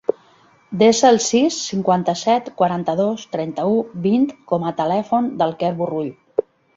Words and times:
Desa 0.81 1.09
el 1.15 1.19
sis, 1.25 1.57
cinquanta-set, 1.73 2.49
quaranta-dos, 2.61 3.25
trenta-u, 3.35 3.75
vint 4.07 4.25
com 4.53 4.65
a 4.71 4.73
telèfon 4.81 5.29
del 5.43 5.55
Quer 5.61 5.71
Borrull. 5.83 6.09